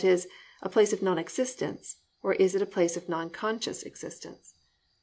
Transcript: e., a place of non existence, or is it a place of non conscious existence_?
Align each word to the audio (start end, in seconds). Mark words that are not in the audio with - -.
e., 0.03 0.17
a 0.63 0.67
place 0.67 0.91
of 0.91 1.03
non 1.03 1.19
existence, 1.19 1.97
or 2.23 2.33
is 2.33 2.55
it 2.55 2.61
a 2.63 2.65
place 2.65 2.97
of 2.97 3.07
non 3.07 3.29
conscious 3.29 3.83
existence_? 3.83 4.53